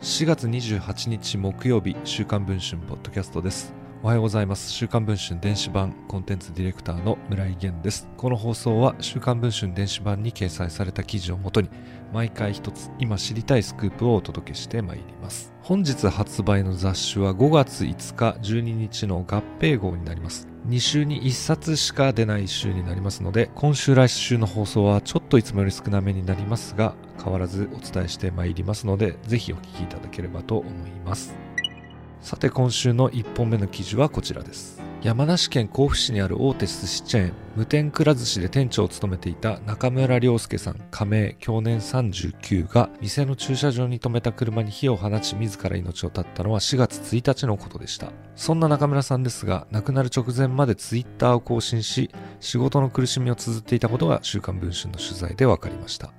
[0.00, 3.87] 4月28日木曜日週刊文春ポッドキャストです。
[4.00, 4.70] おはようございます。
[4.70, 8.08] 週刊文春電子版コンテンツディレクターの村井源です。
[8.16, 11.68] この放送は週刊文春電子版に掲載された記事をもとに
[12.12, 15.52] 毎回一つ今知りたいスクープをお届けしてまいります。
[15.62, 20.46] 本日発売の雑誌は5月5日12日の合併号になります。
[20.68, 31.47] 2週に1冊しか出ない週になりますので今週来週の放送はちょっといつもより少なめになりますが変わらずお伝えしてまいりますのでぜひお聞きいただければと思います。
[32.20, 34.82] さて今週の1本目の記事はこちらです。
[35.02, 48.10] 山梨県甲府市にある大手寿司チェーン無天くら寿司で店長を務めていた中村良介さん加盟去年39が店の駐車場に停めた車に火を放ち自ら命を絶ったのは4月1日のことでした。
[48.34, 56.12] そんな中村さんですが亡くなる直前までツイッターを更新し仕事の苦しみを綴っていたことが週刊文春の取材で分かりました。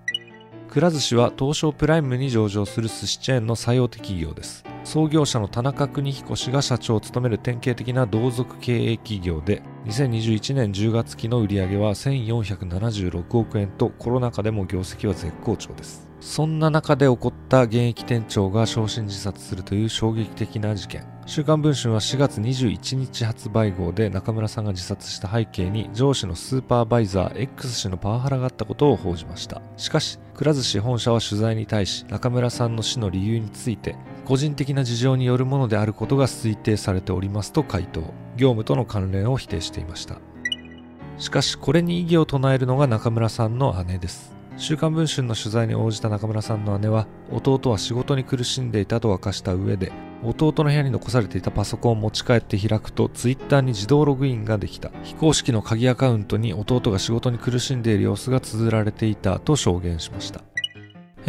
[0.69, 4.63] くら寿司は東証プライムに上場する寿司チェーンの最大手企業です。
[4.83, 16.09] 創業者の田中邦彦氏が社長を務める典型的な同族経営企業で2021年10月期の売上は1476億円とコロナ禍でも業績は絶好調です。
[16.21, 21.07] そんな中で起こった現役店長が焼身自殺するという衝撃的な事件。
[21.25, 29.61] 週刊文春は4月21日発売号で中村さんが自殺した背景に上司のスーパーバイザー X 氏のパワハラがあったことを報じました。
[29.77, 33.95] しかしくら寿司本社は取材に対し中村さんの死の理由について
[34.29, 38.01] 個人的な事情によるものであることが推定されておりますと回答。
[38.37, 40.17] 業務との関連を否定していました。
[41.17, 44.35] しかしこれに異議を唱えるのが中村さんの姉です。
[44.55, 49.91] 週刊文春の取材に応じた中村さんの姉は弟は仕事に苦しんでいたと明かした上で
[50.23, 54.91] 弟の部屋に残されていたパソコンを持ち帰って開くとツイッターに自動ログインができた。
[55.01, 60.43] 非公式の鍵アカウントに弟が仕事に苦しんでいる様子が綴られていたと証言しました。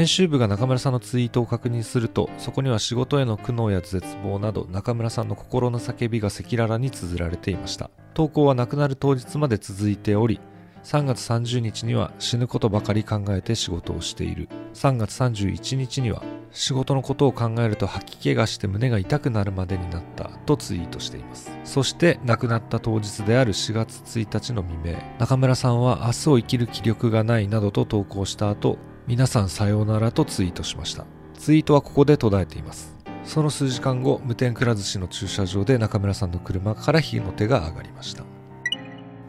[0.01, 7.91] 編集部が中村さんのツイートを確認するとそこには仕事への苦悩や絶望など中村さんの心の叫びが赤裸々に綴られていました。
[8.15, 10.41] 投稿は亡くなる当日まで続いており
[10.85, 14.49] 3月30日には死ぬことばかり考えて仕事をしている。
[14.73, 21.53] 3月31日には仕事のことを考えると吐き気がして胸が痛くなるまでになったとツイートしています。
[21.65, 31.05] そして亡くなった当日である4月1日の未明中村さんは明日を生きる気力がないなどと投稿した後皆さんさようならとツイートしました。
[31.35, 32.97] ツイートはここで途絶えています。
[33.25, 38.25] その数時間後無天くら寿司の駐車場で中村さんの車から火の手が上がりました。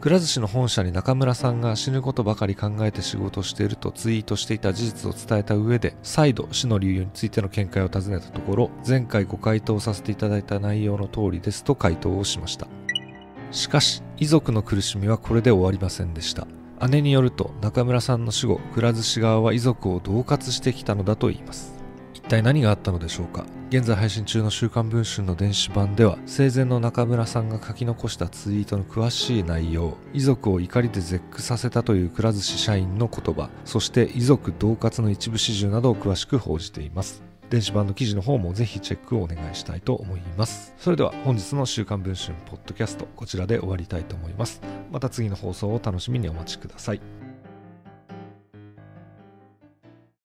[0.00, 12.66] くら寿司の本社に中村さんが死ぬことばかり考えて仕事をしているとツイートしていた事実を伝えた上で再度死の理由についての見解を尋ねたところ前回ご回答させていただいた内容の通りですと回答をしました。
[13.52, 16.48] しかし遺族の苦しみはこれで終わりませんでした。
[16.88, 21.72] 姉によると中村さんの死後くら寿司側は遺族を恫喝してきたのだといいます。
[22.14, 23.44] 一体何があったのでしょうか？
[23.68, 37.22] 現在配信中の週刊文春の電子版では生前の中村さんが書き残したツイートの詳しい内容遺族を怒りで絶句させたというくら寿司社員の言葉そして遺族恫喝の一部始終などを詳しく報じています。
[37.48, 40.74] 電子版の記事の方もぜひチェックをお願いしたいと思います。
[40.78, 44.60] それでは本日の週刊文春ポッドキャストこちらで終わりたいと思います。
[44.92, 47.00] また次の放送を楽しみにお待ちください。